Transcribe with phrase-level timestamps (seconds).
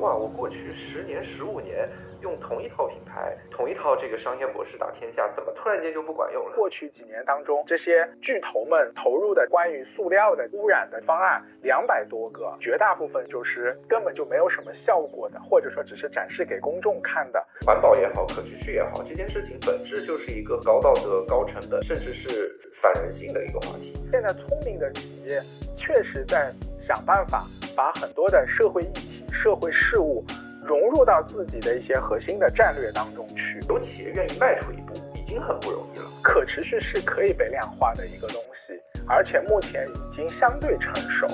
[0.00, 1.88] 哇，我过去十年、十五年
[2.20, 6.52] 用同一套品牌、同一套这个商业模式打天下，怎么突然间就不管用了？
[6.54, 17.44] 过去几年当中，这些巨头们投入的关于塑料的污染的方案两百多个，绝大部分就是根本就没有什么效果的，或者说只是展示给公众看的。
[17.64, 23.94] 环保也好，可持续也好，这件事情本质就是一个高道德、高成本，甚至是反人性的一个话题。
[24.10, 25.40] 现在聪明的企业
[25.78, 26.52] 确实在
[26.86, 27.44] 想办法
[27.74, 29.15] 把很多的社会议题。
[29.42, 30.24] 社会事务
[30.64, 36.04] 融入到自己的一些核心的战略当中去，有企业愿意迈出一步，已经很不容易了。
[36.22, 41.26] 可持续是可以被量化的一个东西，而且目前已经相对成熟。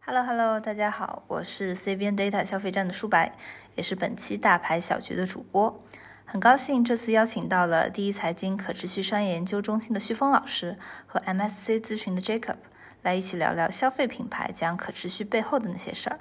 [0.00, 3.36] Hello Hello，大家好，我是 CBN Data 消费站的舒白，
[3.74, 5.82] 也是本期大牌小局的主播。
[6.28, 10.76] 很高兴这次邀请到了第一财经可持续商业研究中心的旭峰老师
[11.06, 12.56] 和 MSC 咨询的 Jacob
[13.02, 16.18] 来一起聊聊消费品牌讲可持续背后的那些事儿。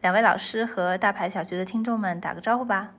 [0.00, 2.94] 两位老师和大牌小局的听众们打个招呼吧。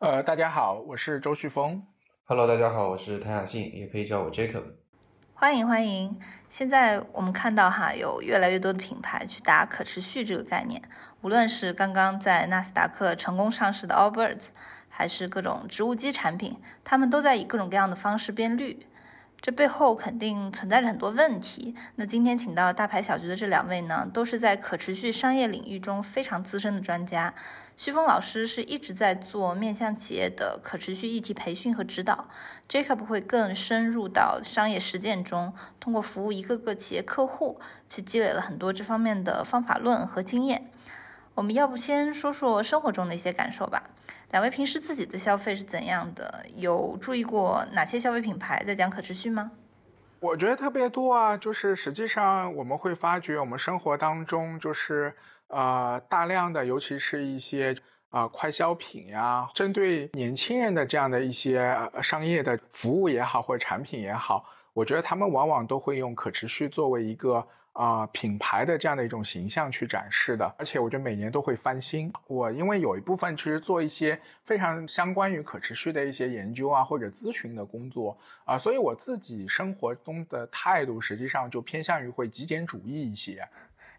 [0.00, 1.80] 呃，大家好，我是周旭峰。
[2.24, 4.64] Hello，大家好，我是谭雅信，也可以叫我 Jacob。
[5.32, 6.18] 欢迎欢迎。
[6.48, 10.82] 现在我们看到哈，有越来越多的品牌去打可持续这个概念，
[11.20, 14.48] 无论是刚刚在纳斯达克成功上市的 Allbirds。
[14.98, 18.84] 还是各种植物基产品，他们都在以各种各样的方式变绿，
[19.40, 21.76] 这背后肯定存在着很多问题。
[21.94, 27.32] 那今天请到大牌小局的这两位呢，都是在可持续商业领域中非常资深的专家。
[27.76, 32.26] 徐峰老师是一直在做面向企业的可持续议题培训和指导
[32.68, 40.68] ，Jacob 会更深入到商业实践中，通过服务一个个企业客户，去积累了很多这方面的方法论和经验。
[41.36, 43.84] 我们要不先说说生活中的一些感受吧。
[44.30, 46.44] 两位平时自己的消费是怎样的？
[46.56, 49.52] 有注意过哪些消费品牌在讲可持续吗？
[50.20, 55.14] 我觉得特别多啊，就是实际上我们会发觉，我们生活当中就是
[55.46, 57.74] 呃大量的，尤其是一些
[58.10, 67.48] 啊快消品呀，针对年轻人的这样的一些商业的服务也好，或者产品也好，我觉得他们往往都会用可持续作为一个。
[67.72, 72.12] 啊，品牌的这样的一种形象去展示的，而且我觉得每年都会翻新。
[72.26, 83.48] 我因为有一部分其实做一些非常相关于可持续的一些研究啊，或者咨询的工作啊，所以我自己生活中的态度实际上就偏向于会极简主义一些。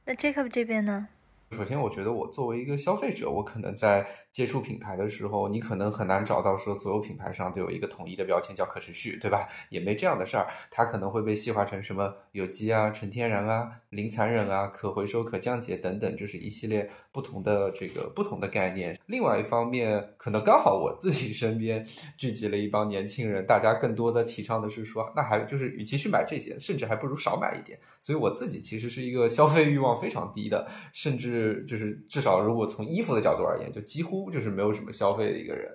[0.03, 1.07] 那 Jacob 这边呢？
[1.51, 9.47] 首先，我觉得我作为一个消费者，我可能在接触品牌的时候，你可能很难找到说所有品牌上都有一个统一的标签叫可持续，对吧？
[9.69, 18.95] 也没这样的事儿，它可能会被细化成什么有机啊、纯天然啊、零残忍啊、可回收、可降解等等，就是一系列不同的这个不同的概念。
[19.07, 21.83] 另外一方面，可能刚好我自己身边
[22.15, 27.79] 聚集了一帮年轻人，大家更多的提倡的是说，那还就是与其去买这些，甚至还不如少买一点。
[27.99, 31.38] 所以我自己其实是一个消费欲望非常低的，甚至。
[31.39, 35.71] 是，就是至少如果从衣服的角度而言，就几乎就是没有什么消费的一个人。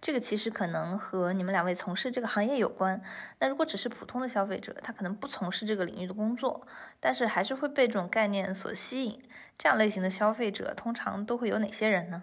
[0.00, 3.02] 这个其实可能和你们两位从事这个行业有关。
[3.40, 6.66] 那如果只是普通的消费者，他可能不从事这个领域的工作，
[7.00, 9.22] 但是还是会被这种概念所吸引。
[9.56, 12.22] 这样类型的消费者通常都会有哪些人呢？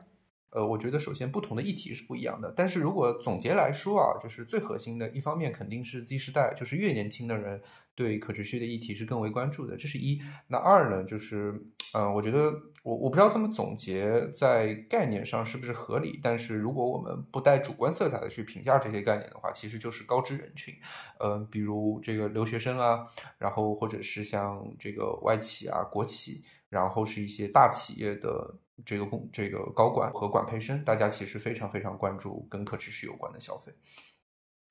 [0.51, 7.61] 呃，我觉得首先不同的议题是不一样的，但是如果总结来说啊，就是最核心的一方面肯定是 Z 时代，就是越年轻的人
[7.93, 10.21] 对可持续的议题是更为关注的，这是一。
[10.47, 11.61] 那二呢，就是，
[11.93, 12.51] 呃，我觉得
[12.81, 20.73] 我我不知道这么总结在概念上是不是合理，但是如果我们不带主观色彩的去评价这些概念的话，其实就是高知人群，
[21.19, 23.05] 呃，比如这个留学生啊，
[23.37, 28.55] 然后或者是像这个外企啊、国企，然后是一些大企业的。
[28.85, 33.73] 这个工这个高管和管培生，大家其实非常非常关注跟可持续有关的消费。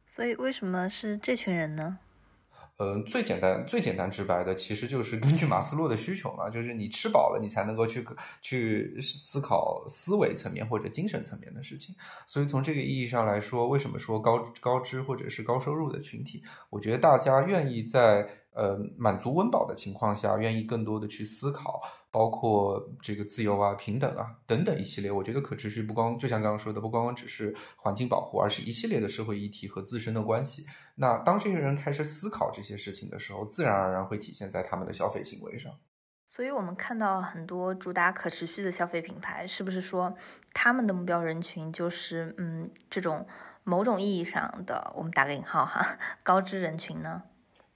[0.07, 1.99] 所以为什么是这群人呢？
[2.79, 8.03] 嗯，最简单、最简单直白的，其实就是根据马斯洛的需求嘛，就是你吃饱了，你才能够去
[8.41, 11.95] 去思考思维层面或者精神层面的事情。
[12.27, 21.81] 所以从这个意义上来说，为什么说高高知或者是高收入的群体，我觉得大家愿意在呃满足温饱的情况下，愿意更多的去思考。
[22.11, 30.65] 包括这个自由啊、平等啊等等一系列，我觉得可持续不光就像刚刚说的，不光光只是环境保护，而是一系列的社会议题和自身的关系。
[30.95, 35.71] 那当这些人开始思考这些事情的时候，自然而然会体现在他们的消费行为上。
[36.27, 40.17] 所以，我们看到很多主打可持续的消费品牌，是不是说
[40.55, 43.27] 他们的目标人群就是嗯这种
[43.65, 47.23] 某种意义上的我们打个引号哈高知人群呢？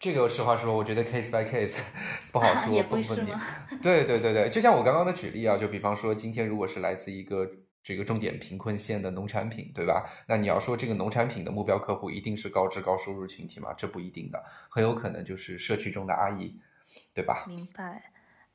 [0.02, 1.80] 这个实话说，我觉得 case by case
[2.32, 3.40] 不好说，也不是吗？
[3.80, 7.48] 对对对对，就像我刚刚的举例啊，就比方说，今天如果是来自一个
[7.84, 10.10] 这个重点贫困县的农产品，对吧？
[10.26, 13.72] 那你要说这个农产品的目标客户一定是高知高收入群体吗？
[13.74, 16.52] 这不一定的，很有可能就是社区中的阿姨，
[17.14, 17.44] 对吧？
[17.46, 18.02] 明白。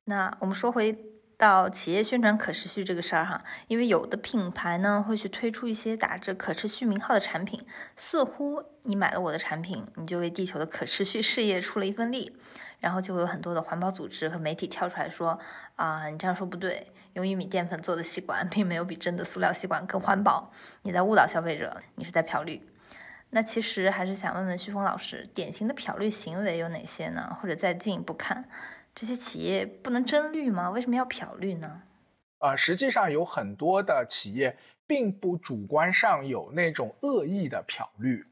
[0.04, 0.94] 那我们说回
[1.38, 7.64] 到企业宣传可持续这个事儿哈，因为有的品牌呢会去推出一些打着可持续名号的产品，
[7.96, 12.36] 似乎你买了我的产品，你就为地球的可持续事业出了一份力。
[12.80, 15.40] 然后就会有很多的环保组织和媒体跳出来说
[15.78, 20.52] ：“啊，你这样说不对，用玉米淀粉做的吸管并没有比真的塑料吸管更环保，
[20.84, 22.70] 你在误导消费者，你是在漂绿。”
[23.32, 27.36] 那其实还是想问问旭峰老师，典型的漂绿行为有哪些呢？
[27.42, 28.48] 或者再进一步看，
[29.00, 30.72] 这些企业不能真绿吗？
[30.72, 31.84] 为什么要漂绿呢？
[32.40, 34.58] 呃，实际上有很多的企业
[34.88, 38.26] 并不主观上有那种恶意的漂绿。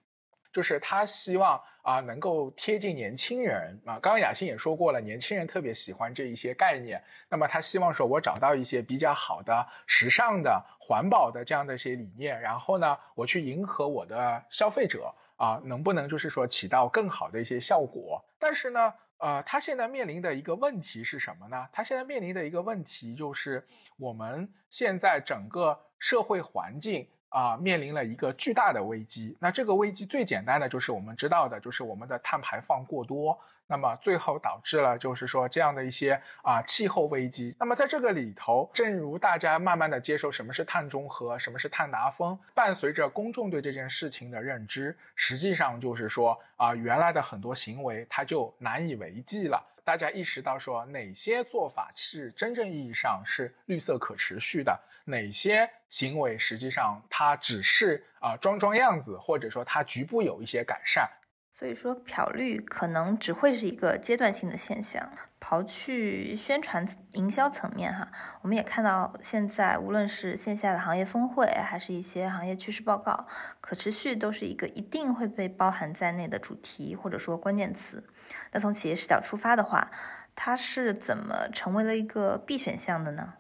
[0.52, 7.04] 就是他希望啊能够贴近年轻人啊，刚刚雅欣也说过了，年轻人特别喜欢这一些概念。
[7.30, 18.26] 那么他希望说，我找到一些比较好的、时尚的、环保的这样的一些理念，然后呢，我去迎合我的消费者啊，能不能就是说起到更好的一些效果？
[18.40, 21.68] 但是呢，呃，他现在面临的一个问题是什么呢？
[21.72, 23.68] 他现在面临的一个问题就是
[23.98, 27.08] 我们现在整个社会环境。
[27.30, 29.36] 啊，面临了一个巨大的危机。
[29.42, 37.56] 那这个危机最简单的就是我们知道的，就是我们的碳排放过多，那么最后导致了就是说这样的一些啊气候危机。
[37.60, 49.66] 那么在这个里头，正如大家慢慢的接受什么是碳中和，什么是碳达峰，伴随着公众对这件事情的认知，实际上就是说啊原来的很多行为它就难以为继了。
[49.84, 61.12] 大家意识到说哪些做法是真正意义上是绿色可持续的，哪些行为实际上它只是啊装装样子，或者说它局部有一些改善。
[61.58, 65.10] 所以说，漂绿可能只会是一个阶段性的现象。
[65.40, 68.12] 刨去宣传营销层面，哈，
[68.42, 73.26] 我们也看到现在无论是线下的行业峰会，还是一些行业趋势报告，
[73.62, 78.04] 可持续都是一个一定会被包含在内的主题或者说关键词。
[78.52, 79.90] 那从企业视角出发的话，
[80.36, 83.36] 它是怎么成为了一个必选项的呢？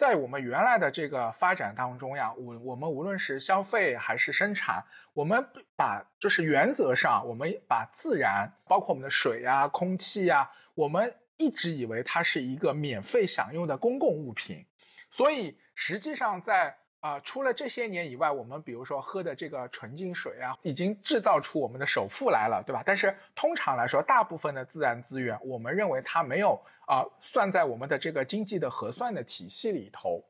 [0.00, 14.64] 在我们原来的这个发展当中呀，我我们无论是消费还是生产，我们把就是原则上，我们把自然，包括我们的水呀、空气呀，我们一直以为它是一个免费享用的公共物品，
[15.10, 16.78] 所以实际上在。
[17.00, 22.82] 啊，除了这些年以外，我们比如说喝的这个纯净水啊，已经制造出我们的首富来了，对吧？
[22.84, 30.24] 但是通常来说，大部分的自然资源，我们认为它没有啊算在我们的这个经济的核算的体系里头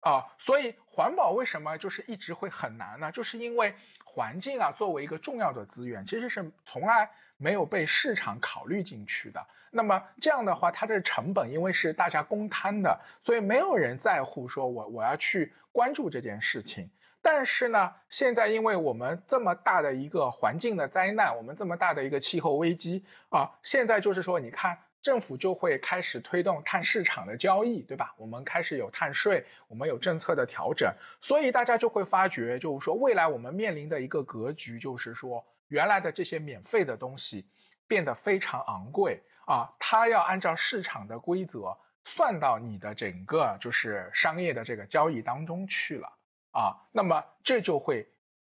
[0.00, 3.12] 啊，所以环保为什么就是一直会很难呢？
[3.12, 3.74] 就是因为
[4.04, 7.10] 环境啊作为一个重要的资源，其实是从来。
[7.42, 16.90] 没有被市场考虑进去的，那么这样的话，它的成本因为是大家公摊的，所以没有人在乎说我我要去关注这件事情。
[17.22, 28.14] 但是呢，现在因为我们这么大的一个环境的灾难，我们这么大的一个气候危机啊，现在就是说，你看政府就会开始推动碳市场的交易，对吧？
[28.18, 35.44] 我们开始有碳税，我们有政策的调整，所以大家就会发觉，就是说未来我们面临的一个格局就是说。
[35.70, 37.46] 原来的这些免费的东西
[37.86, 46.12] 变得非常昂贵啊，它要按照市场的规则算到你的整个就是商业的这个交易当中去了
[46.50, 48.08] 啊，那么这就会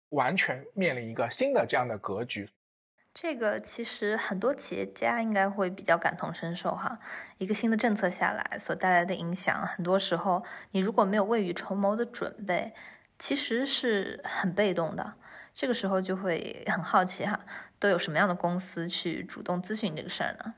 [0.09, 2.51] 完全面临一个新的这样的格局。
[3.19, 6.99] 这个其实很多企业家应该会比较感同身受哈，
[7.39, 12.75] 一个新的政策下来所带来的影响，很多时候你如果没有未雨绸缪的准备，
[13.17, 15.15] 其实是很被动的。
[15.51, 17.39] 这个时候就会很好奇哈，
[17.79, 20.53] 都有什么样的公司去主动咨询这个事儿呢？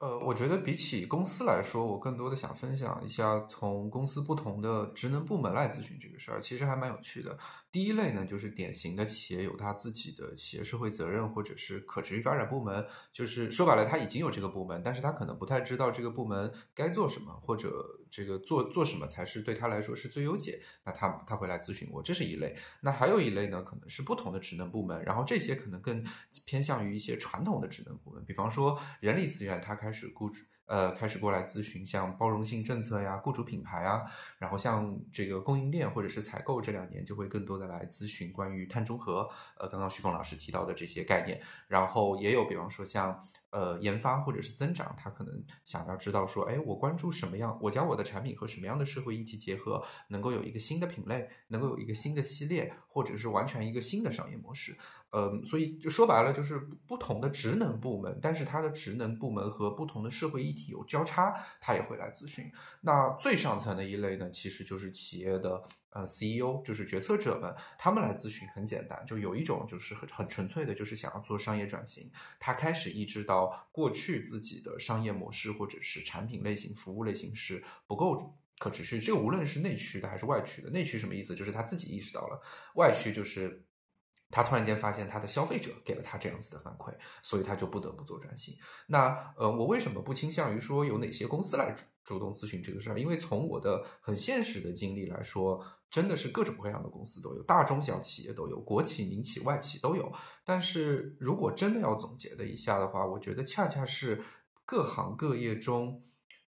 [0.00, 7.36] 呃，我觉得比起公司来说，我更多的想分享一下从公司不同的职能部门来咨询这个事儿，其实还蛮有趣的。
[7.70, 20.62] 第一类呢，就是典型的企业有他自己的企业社会责任或者是可持续发展部门，就是说白了，他已经有这个部门，但是他可能不太知道这个部门该做什么，或者这个做做什么才是对他来说是最优解。
[20.82, 22.56] 那他他会来咨询我，这是一类。
[22.80, 26.02] 那还有一类呢，可能是不同的职能部门，然后这些可能更
[26.46, 30.30] 偏向于一些传统的职能部门，比方说人力资源，他开始雇
[30.68, 34.04] 呃，开始过来咨询像包容性政策呀、雇主品牌啊，
[34.38, 43.20] 然后像这个供应链或者是采购，这两年就会更多的来咨询关于碳中和，呃，刚刚徐峰老师提到的这些概念，然后也有比方说像。
[43.50, 54.76] 呃，研发或者是增长，他可能想要知道说，哎，我关注什么样，我将我的产品和什么样的社会议题结合，能够有一个新的品类，能够有一个新的系列，或者是完全一个新的商业模式。
[55.10, 62.44] 呃，所以就说白了，就是不同的职能部门，但是它的职能部门和不同的社会议题有交叉，他也会来咨询。
[62.82, 72.12] 那最上层的一类呢，其实就是企业的呃，CEO 就是决策者们，他们来咨询很简单，就有一种就是很很纯粹的，就是想要做商业转型。
[72.38, 79.00] 他开始意识到过去自己的商业模式或者是产品类型、服务类型是不够可持续。
[79.00, 81.34] 这个无论是内驱的还是外驱的，内驱什么意思？
[81.34, 82.38] 就是他自己意识到了，
[82.74, 83.64] 外驱就是
[84.30, 88.54] 他突然间发现他的消费者给了他这样子的反馈，所以他就不得不做转型。
[88.86, 93.00] 那呃，我为什么不倾向于说有哪些公司来主动咨询这个事儿？
[93.00, 95.64] 因为从我的很现实的经历来说。
[95.90, 100.12] 真的是各种各样的公司都有，大中小企业都有，国企、民企、外企都有。
[100.44, 104.22] 但是如果真的要总结的一下的话，我觉得恰恰是
[104.66, 106.02] 各行各业中，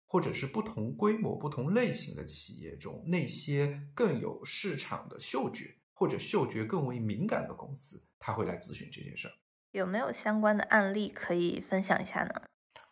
[0.05, 9.33] 或者是不同规模、不同类型的企业中，那些更有市场的嗅觉或者嗅觉更为敏感的公司，他会来咨询这件事儿。
[9.71, 12.43] 有没有相关的案例可以分享一下呢？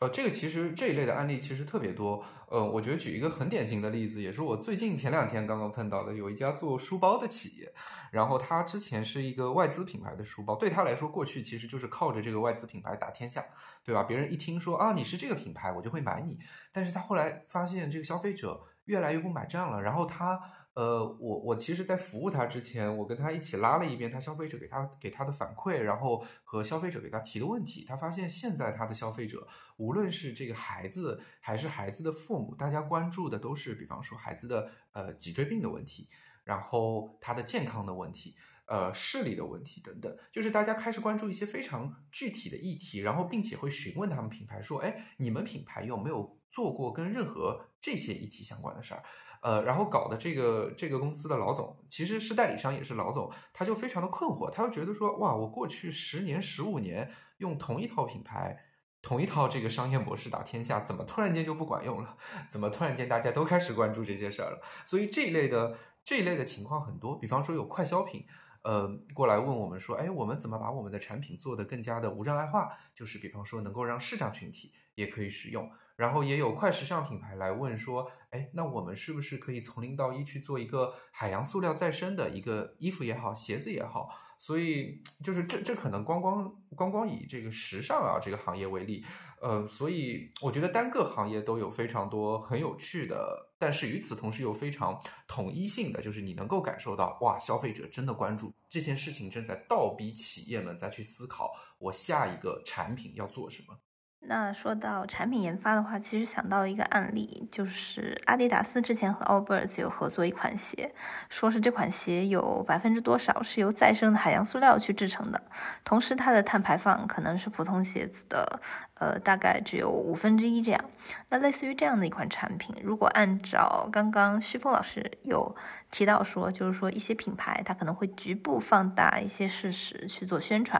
[0.01, 2.25] 呃，这个其实这一类的案例其实特别多。
[2.49, 7.71] 呃，我觉得举一个很典型的例子，也是我最近前两天刚刚碰到的，有一家做书包的企业，
[8.11, 13.45] 然后他之前是一个外资品牌的书包，对他来说，过去其实就是靠着这个外资品牌打天下，
[13.85, 14.01] 对吧？
[14.01, 16.39] 别人一听说啊，你是这个品牌，我就会买你。
[16.71, 20.41] 但是他后来发现这个消费者越来越不买账了，然后他。
[20.73, 36.07] 呃，我我其实，在服务他之前，我跟他一起拉了一遍他消费者给他给他的反馈，然后和消费者给他提的问题，他发现现在他的消费者，无论是这个孩子还是孩子的父母，大家关注的都是，比方说孩子的呃脊椎病的问题，
[36.45, 49.03] 然后他的健康的问题，呃视力的问题等等，就是大家开始关注一些非常具体的议题，然后并且会询问他们品牌说，哎，你们品牌有没有做过跟任何这些议题相关的事儿？
[49.41, 58.55] 呃，然后搞的这个这个公司的老总其实是代理商，也是老总，他就非常的困惑，他就觉得说，哇，我过去十年、十五年用同一套品牌、
[59.01, 62.15] 同一套这个商业模式打天下，怎么突然间就不管用了？
[62.49, 64.61] 怎么突然间大家都开始关注这些事儿了？
[64.85, 68.25] 所以这一类的这一类的情况很多，比方说有快消品，
[68.61, 72.77] 呃，过来问我们说，哎，我们怎么把我们的产品做得更加的无障碍化？
[72.93, 75.71] 就是比方说能够让视障群体也可以使用。
[75.95, 84.09] 然后也有快时尚品牌来问说，哎，那我们是不是可以从零到一去做一个海洋塑料再生的一个衣服也好，鞋子也好？
[84.39, 89.05] 所以就是这这可能光光光光以这个时尚啊这个行业为例，
[89.39, 103.77] 呃，所以我觉得单个行业都有非常多很有趣的，但是与此同时又非常统一性的，就是你能够感受到，哇，消费者真的关注这件事情，正在倒逼企业们再去思考，我下一个产品要做什么。
[104.23, 110.93] 那说到产品研发的话，其实想到一个案例，就是阿迪达斯之前和 Allbirds 有合作一款鞋，
[111.27, 115.41] 说是这款鞋有百分之多少是由再生的海洋塑料去制成的，
[115.83, 118.61] 同时它的碳排放可能是普通鞋子的，
[118.93, 120.85] 呃，大概只有五分之一这样。
[121.29, 125.53] 那类似于这样的一款产品，如果按照刚刚旭峰老师有
[125.89, 130.79] 提到说，就是说一些品牌它可能会局部放大一些事实去做宣传，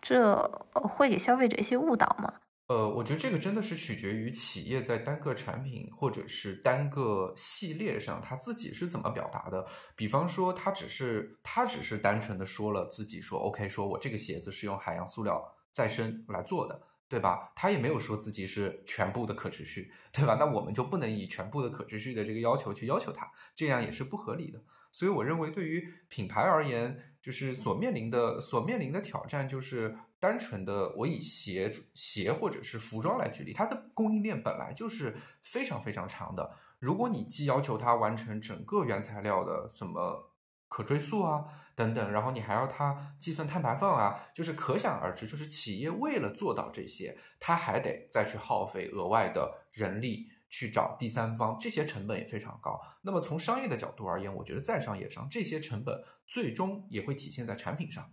[0.00, 2.32] 这会给消费者一些误导吗？
[2.70, 9.66] 呃，我觉得这个真的是取决于企业在单个产品或者是单个系列上，他自己是怎么表达的。
[9.96, 17.50] 比方说，他只是他只是单纯的说了自己说 OK，说我这个鞋子是用海洋塑料再生来做的，对吧？
[17.56, 20.36] 他也没有说自己是全部的可持续，对吧？
[20.38, 24.62] 那我们就不能以全部的可持续的这个要求去要求他，这样也是不合理的。
[24.92, 29.98] 所以，我认为对于品牌而言，就是所面临的所面临的挑战就是。
[30.20, 36.54] 单纯的，我以鞋鞋或者是服装来举例，它的供应链本来就是非常非常长的。
[36.78, 40.34] 如果你既要求它完成整个原材料的什么
[40.68, 52.78] 可追溯啊等等，然后你还要它计算碳排放啊，就是可想而知，就是企业为了做到这些，它还得再去耗费额外的人力去找第三方，这些成本也非常高。
[53.00, 58.10] 那么从商业的角度而言，我觉得在商业上这些成本最终也会体现在产品上。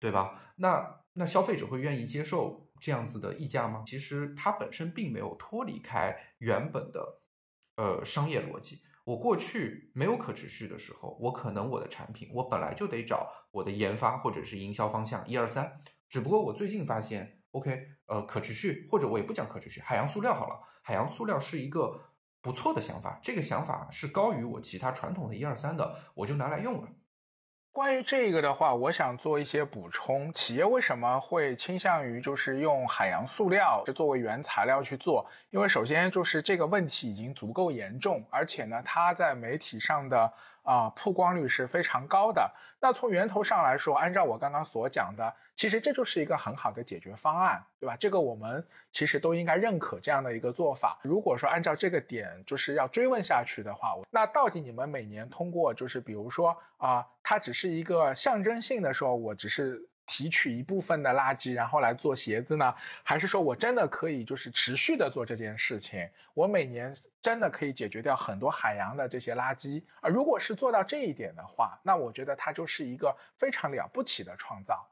[0.00, 0.52] 对吧？
[0.56, 3.84] 那那消费者会愿意接受这样子的溢价吗？
[3.86, 7.22] 其实它本身并没有脱离开原本的
[7.76, 8.82] 呃商业逻辑。
[9.04, 15.80] 我过去没有可持续的时候，我可能我的产品我本来就得找我的研发或者是营销方向一二三。
[16.08, 22.00] 只不过我最近发现，OK，呃，可持续或者我也不讲可持续，海洋塑料好了，海洋塑料是一个
[22.40, 23.20] 不错的想法。
[23.22, 26.88] 这个想法是高于我其他传统的一二三的，我就拿来用了。
[27.74, 30.32] 关于这个的话，我想做一些补充。
[30.32, 35.26] 企业为什么会倾向于就是用海洋塑料作为原材料去做？
[35.50, 42.54] 因为首先就是这个问题已经足够严重，而且呢，它在媒体上的啊曝光率是非常高的。
[42.78, 47.96] 那从源头上来说，按照我刚刚所讲的，其实这就是一个很好的解决方案，对吧？
[48.00, 51.00] 这个我们其实都应该认可这样的一个做法。
[51.02, 57.74] 如果说按照这个点就是要追问下去的话，那到底你们每年通过就是比如说啊，它只是。
[57.74, 62.76] 一个象征性的说，我只是提取一部分的垃圾，然后来做鞋子呢？
[63.02, 66.10] 还是说我真的可以就是持续的做这件事情？
[66.34, 70.08] 我每年真的可以解决掉很多海洋的这些垃圾啊？
[70.08, 74.86] 如果是做到这一点的话，那我觉得它就是一个非常了不起的创造，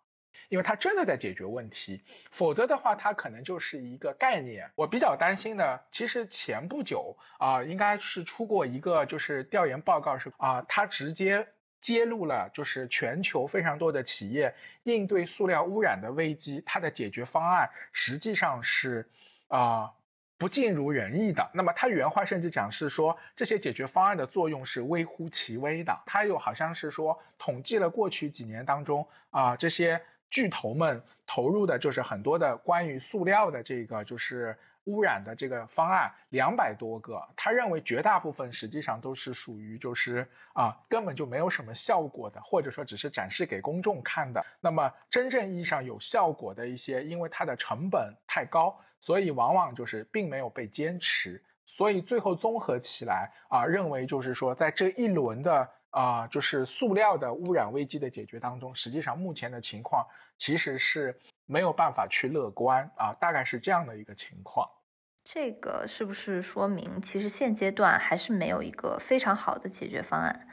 [0.53, 2.03] 因为它真的在解决问题。
[2.31, 4.71] 否则的话，它可能就是一个概念。
[4.75, 11.49] 我比较担心的，其实前不久啊，应该是出过一个就是调研报告，是啊，它直接。
[11.81, 14.55] 揭露了就是全球非常多的企业
[14.85, 19.11] 应对塑料污染的危机，它的解决方案实际上是
[19.49, 19.91] 啊
[20.39, 21.51] 不尽如人意的。
[21.55, 26.03] 那么他原话甚至讲是说这些解决方案的作用是微乎其微的。
[26.07, 30.03] 他又好像是说统计了过去几年当中啊这些
[30.33, 34.59] 巨头们投入的就是很多的关于塑料的这个就是。
[34.85, 44.45] 污染的这个方案两百多个，他认为绝大部分实际上都是属于就是啊根本就没有什么效果的，或者说只是展示给公众看的。
[44.59, 51.45] 那么真正意义上有效果的一些，因为它的成本太高，所以往往就是并没有被坚持。
[51.65, 61.21] 所以最后综合起来啊，认为就是说在这一轮的啊就是塑料的污染危机的解决当中，实际上目前的情况其实是。
[61.45, 64.71] 没有办法去乐观啊，大概是这样的一个情况。
[65.25, 70.49] 这个是不是说明，其实现阶段还是没有一个非常好的解决方案？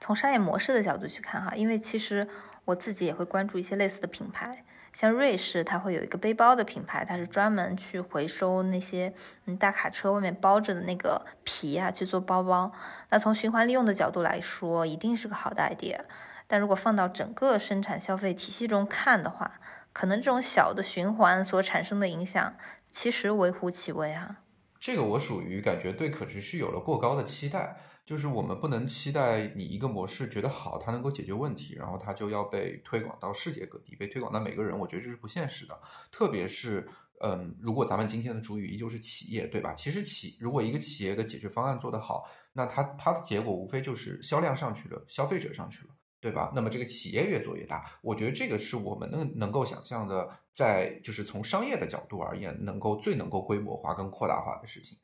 [0.00, 2.26] 从商业模式的角度去看哈，因为其实
[2.64, 9.12] 我自己也会关注一些类似的品牌，像瑞士，它会有一个背包的品牌，它是专门去回收那些
[9.46, 12.72] 嗯大卡车外面包着的那个皮啊去做包包。
[13.10, 16.00] 那从循环利用的角度来说，一定是个好的 idea。
[16.46, 19.60] 但如果放到整个生产消费体系中看的话，
[19.92, 22.54] 可能这种小的循环所产生的影响，
[22.90, 24.36] 其实微乎其微哈。
[24.80, 27.76] 这个我属于感觉对可持续有了过高的期待，
[28.10, 34.76] 就是我们不能期待你一个模式觉得好，它能够解决问题，然后它就要被推广到世界各地，被推广到每个人。
[34.76, 35.80] 我觉得这是不现实的。
[36.10, 36.88] 特别是，
[37.20, 39.74] 嗯，如果咱们今天的主语依旧是企业，对吧？
[39.74, 45.94] 其实企如果一个企业的解决方案做得好，那它它的结果无非就是销量上去了，消费者上去了。
[46.20, 46.52] 对吧？
[46.52, 54.98] 那么这个企业越做越大，我觉得这个是我们能能够想象的，在就是从商业的角度而言，能够最能够规模化跟扩大化的事情。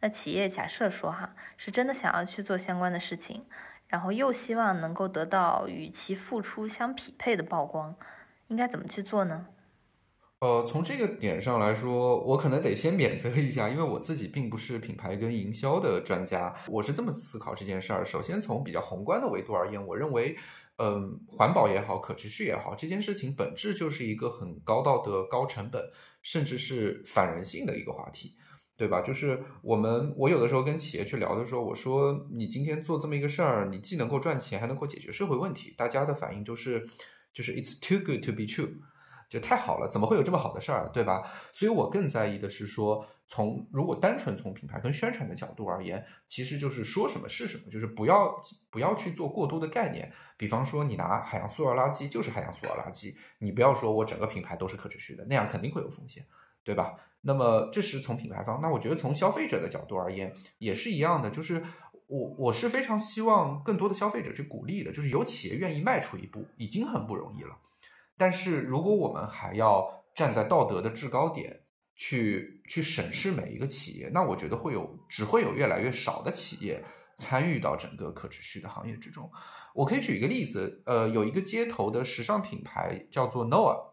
[0.00, 3.46] 那企业假设说哈，是真的想要去做相关的事情，
[3.88, 7.96] 然后又希望能够得到与其付出相匹配的曝光，
[8.46, 9.46] 应该怎么去做呢？
[10.40, 16.54] 呃，从这个点上来说，我可能得先免责一下，因为我自己并不是品牌跟营销的专家。
[16.68, 20.36] 我是这么思考这件事儿：首先从比较宏观的维度而言，我认为，
[20.76, 25.82] 嗯，环保也好，可持续也好，这件事情本质就是一个很高道德、高成本，
[26.22, 28.36] 甚至是反人性的一个话题，
[28.78, 29.02] 对吧？
[29.02, 36.88] 就是我们，我有的时候跟企业去聊的时候，我说你今天做这么一个事儿，你既能够赚钱，还能够解决社会问题，大家的反应就是，
[37.34, 38.70] 就是 it's too good to be true。
[39.28, 41.30] 就太好了，怎么会有这么好的事儿，对吧？
[41.52, 50.10] 所以我更在意的是说，从如果单纯从品牌跟宣传的角度而言，其实就是说什么是什么，就是不要不要去做过多的概念。
[50.38, 56.24] 比方说，你拿海洋塑料垃圾就是海洋塑料垃圾，你不要说我整个品牌都是可持续的，那样肯定会有风险，
[56.64, 56.94] 对吧？
[57.20, 61.64] 那么这是从品牌方，那我觉得从消费者的角度而言也是一样的，就是
[62.06, 67.58] 我我是非常希望更多的消费者去鼓励的，就是有企业愿意迈出一步，已经很不容易了。
[68.16, 71.60] 但是，如果我们还要站在道德的制高点
[71.94, 76.84] 去去审视每一个企业，那我觉得会有只会有越来越少的企业
[77.16, 79.30] 参与到整个可持续的行业之中。
[79.74, 83.92] 我可以举一个例子，呃，有一个街头的时尚品牌叫做 Noah，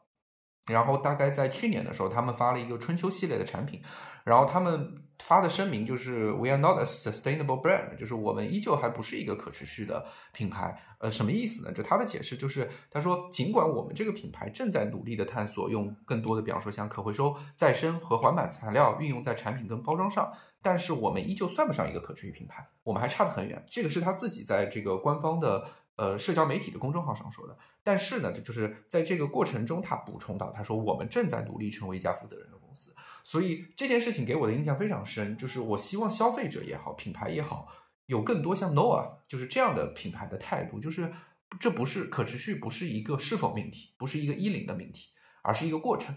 [0.65, 3.81] 然后大概在去年的时候，他们发了一个春秋系列的产品，
[4.23, 5.01] 然后他们。
[5.17, 10.77] 发的声明就是 "We are not a sustainable brand"，就是我们依旧还不是一个可持续的品牌。
[10.99, 11.73] 呃，什么意思呢？
[11.73, 23.63] 就他的解释就是，他说尽管我们这个品牌正在努力的探索用更多的，比方说像可回收、再生和环保材料运用在产品跟包装上，但是我们依旧算不上一个可持续品牌，我们还差得很远。
[23.69, 27.57] 这个是他自己在这个官方的呃社交媒体的公众号上说的。
[27.83, 32.95] 但是呢，就是在这个过程中，他补充到，他说我们正在努力成为一家负责任的公司。
[33.23, 37.67] 所以这件事情给我的印象非常深，就是我希望消费者也好，品牌也好，
[38.05, 41.11] 有更多像 Noah 就是这样的品牌的态度，就是
[41.59, 45.09] 这不是可持续，不是一个是否命题，不是一个一零的命题，
[45.41, 46.15] 而是一个过程。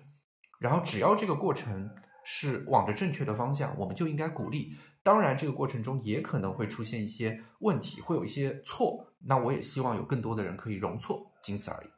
[0.59, 1.91] 然后只要这个过程
[2.25, 4.77] 是往着正确的方向，我们就应该鼓励。
[5.03, 9.13] 当然，这个过程中也可能会出现一些问题，会有一些错。
[9.27, 11.89] 那我也希望有更多的人可以容错，仅此而已。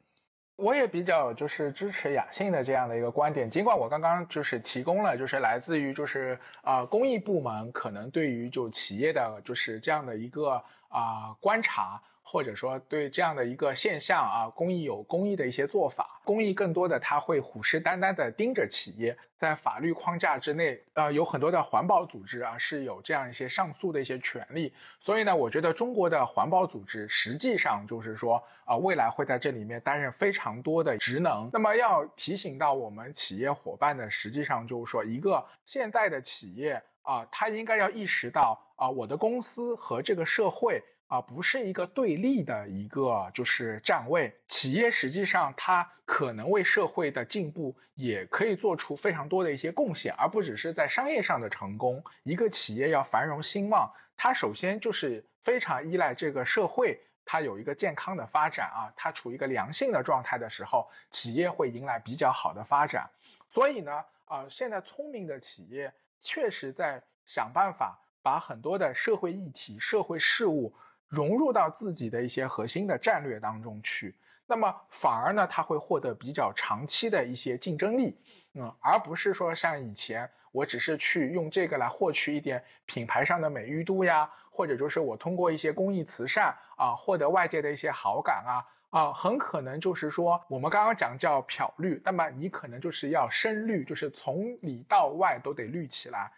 [0.57, 12.03] 我也比较就是支持雅信的这样的一个观点，尽管我刚刚就是提供了就是来自于就是啊公益部门可能对于就企业的就是这样的一个啊观察。
[12.23, 31.51] 或者说对这样的一个现象啊，公益有公益的一些做法，公益更多的他会虎视眈眈的盯着企业，在法律框架之内，呃，有很多的环保组织啊是有这样一些上诉的一些权利，所以呢，我觉得中国的环保组织实际上就是说啊，未来会在这里面担任非常多的职能。
[31.53, 40.85] 那么要提醒到我们企业伙伴的，实际上就是说，一个现在的企业啊，他应该要意识到啊，我的公司和这个社会。
[41.11, 52.05] 啊，不是一个对立的一个就是站位，企业实际上它可能为社会的进步也可以做出非常多的一些贡献，而不只是在商业上的成功。
[52.23, 63.11] 一个企业要繁荣兴旺，它首先就是非常依赖这个社会，它有一个健康的发展啊，它处于一个良性的状态的时候，企业会迎来比较好的发展。
[63.49, 70.73] 所以呢，啊，现在聪明的企业确实在想办法把很多的社会议题、社会事务。
[71.11, 74.15] 融入到自己的一些核心的战略当中去，
[74.47, 78.17] 那么反而呢，它会获得比较长期的一些竞争力，
[78.55, 96.31] 嗯，而不是说像以前我只是去用这个来获取一点品牌上的美誉度呀，或者就是我通过一些公益慈善啊获得外界的一些好感啊啊，很可能就是说我们刚刚讲叫漂绿，那么你可能就是要深绿，就是从里到外都得绿起来。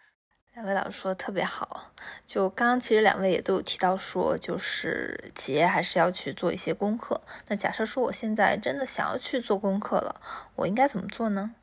[0.55, 1.91] 两位老师说的特别好，
[2.27, 7.19] 就刚刚其实两位也都有提到说，就是企业还是要去做一些功课。
[7.47, 10.21] 那假设说我现在真的想要去做功课了，
[10.55, 11.55] 我应该怎么做呢？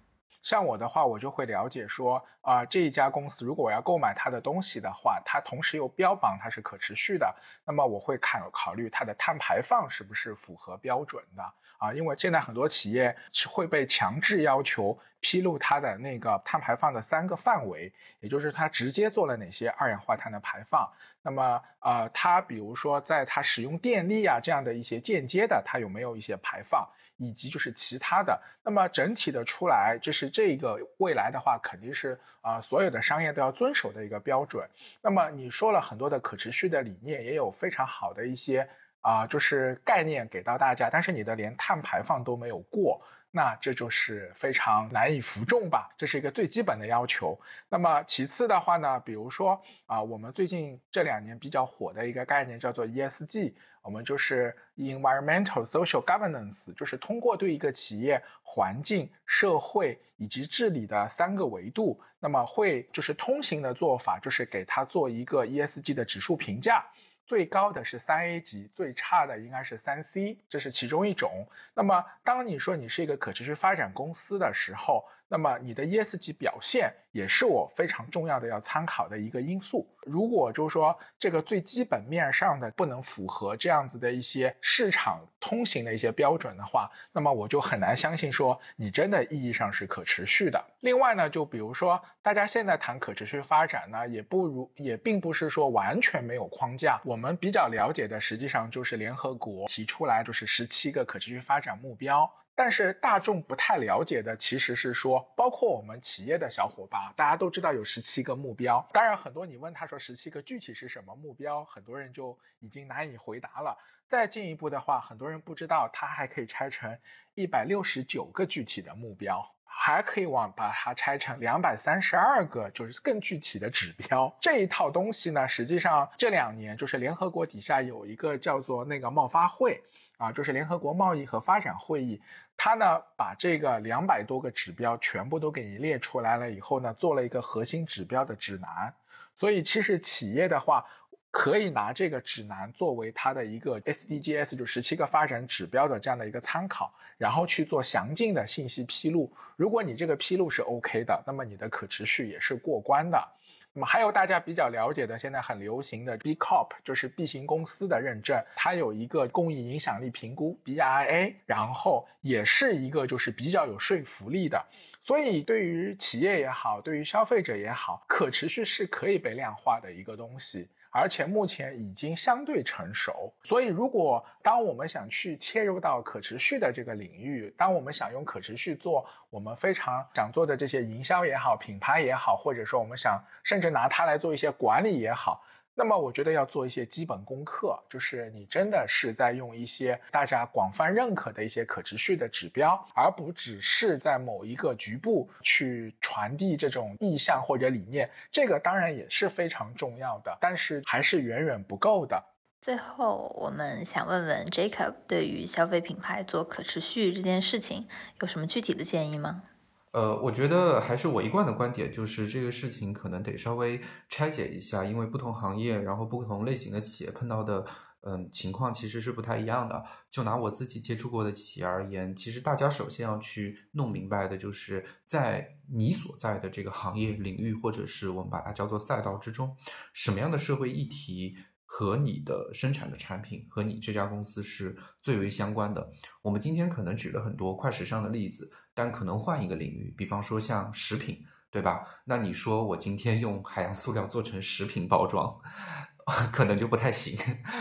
[0.42, 11.92] 像我的话，我就会了解说，啊，这一家公司如果我要购买它的东西的话，它同时又标榜它是可持续的，那么我会考考虑它的碳排放是不是符合标准的啊？
[11.92, 20.92] 因为现在很多企业是会被强制要求披露它的那个碳排放的三个范围，也就是它直接做了哪些二氧化碳的排放。
[21.22, 26.88] 那么，呃，它比如说在它使用电力啊这样的一些间接的，它有没有一些排放？
[27.22, 34.70] 以及就是其他的，那么整体的出来，就是这个未来的话，肯定是啊所有的商业都要遵守的一个标准。
[35.02, 38.70] 那么你说了很多的可持续的理念，也有非常好的一些
[39.02, 43.02] 啊就是概念给到大家，但是你的连碳排放都没有过。
[43.32, 47.40] 那这就是非常难以服众吧，这是一个最基本的要求。
[47.68, 66.86] 那么其次的话呢，比如说啊，我们最近这两年比较火的一个概念叫做 ESG，我们就是 Environmental Social Governance，就是通过对一个企业环境、社会以及治理的三个维度，那么会就是通行的做法，就是给它做一个 ESG 的指数评价。
[67.30, 71.46] 最高的是三 A 级，最差的应该是三 C，这是其中一种。
[71.74, 79.86] 那么，当你说你是一个可持续发展公司的时候，那么你的 ESG 表现也是我非常重要的要参考的一个因素。
[80.02, 90.64] 如果就是说这个最基本面上的不能符合这样子的一些市场通行的一些标准的话，那么我就很难相信说你真的意义上是可持续的。
[90.80, 97.00] 另外呢，就比如说大家现在谈可持续发展呢，也不如也并不是说完全没有框架。
[97.04, 102.32] 我们比较了解的实际上就是联合国提出来就是十七个可持续发展目标。
[102.54, 108.86] 但是大众不太了解的其实是说，包括我们企业的小伙伴，大家都知道有十七个目标。
[108.92, 113.78] 当然，很多你问他说十七个具体是什么目标，很多人就已经难以回答了。
[114.08, 116.98] 再进一步的话，很多人不知道它还可以拆成
[117.34, 124.36] 一百六十九个具体的目标，还可以往把它拆成两百三十二个就是更具体的指标。
[124.40, 129.82] 这一套东西呢，实际上这两年就是联合国底下有一个叫做那个贸发会。
[130.20, 132.20] 啊，就是联合国贸易和发展会议，
[132.58, 138.92] 它呢把这个两百多个指标全部都给你列出来了以后呢，做了一个核心指标的指南。
[139.38, 140.84] 所以其实企业的话，
[141.30, 149.32] 可以拿这个指南作为它的一个 SDGs 就十七个发展指标的这样的一个参考，然后去做详尽的信息披露。
[149.56, 153.30] 如果你这个披露是 OK 的，那么你的可持续也是过关的。
[153.72, 164.66] 那么还有大家比较了解的，现在很流行的 B Corp，就是 B 型公司的认证，它有一个公益影响力评估 BIA，然后也是一个就是比较有说服力的。
[165.02, 170.68] 所以对于企业也好，对于消费者也好，可持续是可以被量化的一个东西。
[170.90, 173.32] 而且目前已经相对成熟。
[173.42, 185.44] 所以，如果当我们想去切入到可持续的这个领域，当我们想用可持续做我们非常想做的这些营销也好、品牌也好，或者说我们想甚至拿它来做一些管理也好。
[185.74, 198.10] 那么我觉得要做一些基本功课，就是你真的是在用一些大家广泛认可的一些可持续的指标，而不只是在某一个局部去传递这种意向或者理念。
[198.30, 202.24] 这个当然也是非常重要的，但是还是远远不够的。
[202.60, 207.88] 最后，我们想问问 Jacob，对于消费品牌做可持续这件事情，
[208.20, 209.44] 有什么具体的建议吗？
[209.92, 217.64] 呃，我觉得还是我一贯的观点，就是这个事情可能得稍微拆解一下，因为不同行业，然后不同类型的企业碰到的，
[218.02, 219.84] 嗯，情况其实是不太一样的。
[220.08, 229.56] 就拿我自己接触过的企业而言，其实大家首先要去弄明白的，就是在你所在的这个行业领域，或者是我们把它叫做赛道之中，
[229.92, 231.36] 什么样的社会议题。
[231.72, 235.88] 和你的生产的产品和你这家公司是最为相关的。
[236.20, 241.86] 我们今天可能举了很多快时尚的例子，但可能换一个领域，比方说像食品，对吧？
[242.04, 245.40] 那你说我今天用海洋塑料做成食品包装，
[246.32, 247.18] 可能就不太行，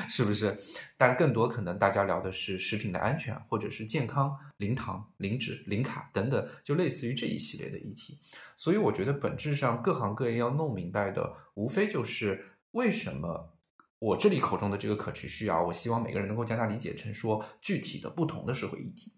[0.10, 0.58] 是不是？
[0.98, 8.20] 但更多可能大家聊的是食品的安全，或者是健康、零糖、零脂、零卡等等，就类似于这一系列的议题。
[8.58, 13.54] 所以我觉得本质上各行各业要弄明白的，无非就是为什么。
[14.00, 19.12] 我这里口中的这个可持续啊，我希望每个人能够将它理解成说具体的不同的社会议题，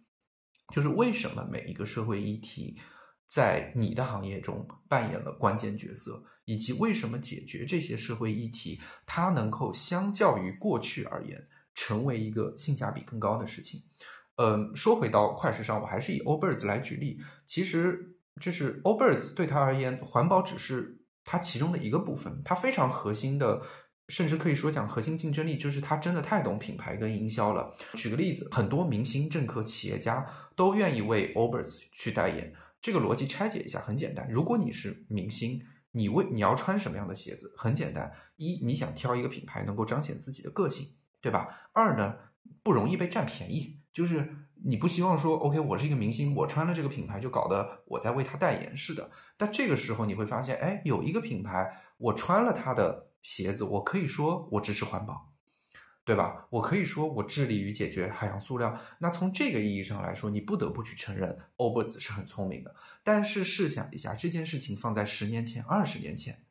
[0.71, 2.79] 就是为什么每一个社会议题
[3.27, 13.83] 在你的行业中扮演了关键角色，以及为什么解决这些社会议题，它能够相较于过去而言成为一个性价比更高的事情。
[14.37, 23.61] 嗯，说回到快时尚，我还是以 Ober's 来举例，其实这是 Ober's 对他而言，环保只是它其中的一个部分，它非常核心的。
[24.11, 27.73] 甚至可以说讲核心竞争力，就是他真的太懂品牌跟营销了。
[27.93, 32.53] 举个例子，很多明星、政客、企业家都愿意为 Allbirds 去代言。
[32.81, 37.53] 这个逻辑拆解一下很简单：如果你是明星，你为你要穿什么样的鞋子？
[37.55, 40.89] 很简单，一你想挑一个品牌能够彰显自己的个性，
[41.21, 41.69] 对吧？
[41.71, 42.17] 二呢，
[42.63, 49.09] 不容易被占便宜，就是你不希望说 OK，我是一个明星，我穿了这个品牌就搞得我在为他代言似的。
[49.37, 53.07] 但这个时候你会发现，哎，有一个品牌，我穿了它的。
[53.21, 55.31] 鞋子，我可以说我支持环保，
[56.03, 56.47] 对吧？
[56.49, 58.79] 我可以说我致力于解决海洋塑料。
[58.97, 62.75] 那从这个意义上来说，你不得不去承认欧伯子是很聪明的。
[63.03, 66.43] 但是试想一下，这件事情放在十年前、二十年前，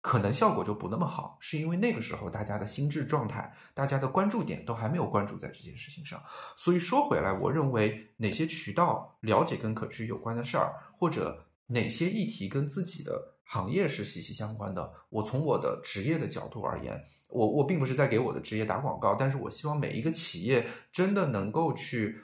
[0.00, 6.22] 可能效果就不那么好，是因为那个时候大家的心智状态、大家的关注点都还没有关注在这件事情上。
[6.56, 13.35] 所以说回来，我认为哪些渠道了解跟可持续有关的事儿，或者哪些议题跟自己的。
[13.46, 14.92] 行业是息息相关的。
[15.08, 22.20] 我从我的职业的角度而言，我我并不是在给我的职业打广告，但是我希望每一个企业真的能够去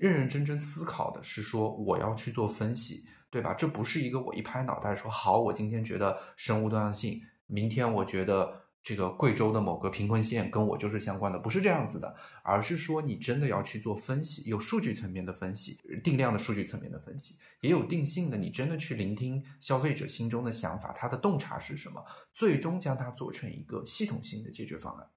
[0.00, 3.54] 认认真真思考的是说，我要去做分析，对吧？
[3.54, 8.63] 这不是一个我一拍脑袋说好，我今天觉得生物多样性，明天我觉得。
[8.84, 25.08] 这个贵州的某个贫困县跟我就是相关的，不是这样子的，而是说你真的要去做分析，有数据层面的分析，定量的数据层面的分析，也有定性的，你真的去聆听消费者心中的想法，他的洞察是什么，最终将它做成一个系统性的解决方案。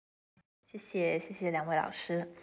[0.65, 2.33] 谢谢，谢谢两位老师。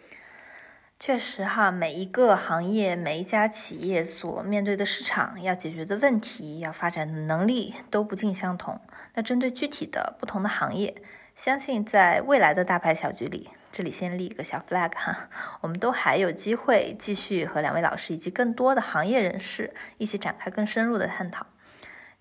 [0.97, 8.79] 确实哈，每一个行业、每一家企业所面对的市场、要解决的问题、要发展的能力都不尽相同。
[9.13, 10.95] 那针对具体的不同的行业，
[11.35, 15.29] 相信在未来的大牌小局里，这里先立一个小 flag 哈，
[15.61, 21.45] 我们都还有机会继续和两位老师以及更多的行业人士一起展开更深入的探讨。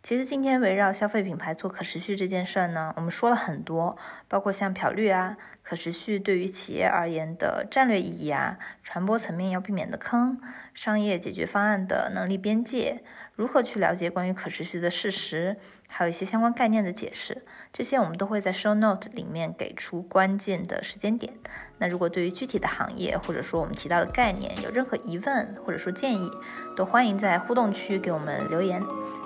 [0.04, 3.96] 其实今天围绕消费品牌做可持续这件事儿呢，我们说了很多，
[4.28, 5.38] 包括像漂绿啊。
[5.62, 10.38] 可持续对于企业而言的战略意义啊，传播层面要避免的坑，
[10.74, 13.02] 商业解决方案的能力边界，
[13.36, 15.56] 如何去了解关于可持续的事实，
[15.88, 21.34] 还有一些相关概念的解释，这些我们都会在 show note 里面给出关键的时间点。
[21.78, 26.30] 那如果对于具体的行业或者说我们提到的概念有任何疑问或者说建议，
[26.76, 28.80] 都欢迎在互动区给我们留言。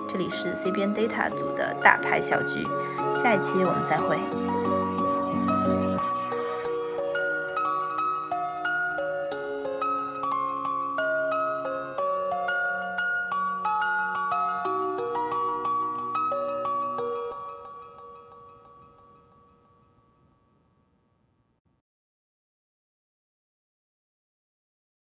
[0.07, 2.63] 这里是 CBN Data 组的大牌小局，
[3.21, 4.58] 下一期我们再会。